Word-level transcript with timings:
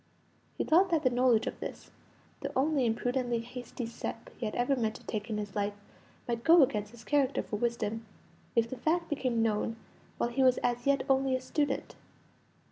He 0.57 0.63
thought 0.63 0.89
that 0.89 1.03
the 1.03 1.11
knowledge 1.11 1.45
of 1.45 1.59
this, 1.59 1.91
the 2.39 2.51
only 2.55 2.87
imprudently 2.87 3.37
hasty 3.37 3.85
step 3.85 4.31
he 4.35 4.47
ever 4.47 4.75
meant 4.75 4.95
to 4.95 5.05
take 5.05 5.29
in 5.29 5.37
his 5.37 5.55
life, 5.55 5.75
might 6.27 6.43
go 6.43 6.63
against 6.63 6.89
his 6.89 7.03
character 7.03 7.43
for 7.43 7.57
wisdom, 7.57 8.03
if 8.55 8.67
the 8.67 8.77
fact 8.77 9.09
became 9.09 9.43
known 9.43 9.75
while 10.17 10.31
he 10.31 10.41
was 10.41 10.57
as 10.63 10.87
yet 10.87 11.03
only 11.07 11.35
a 11.35 11.39
student. 11.39 11.93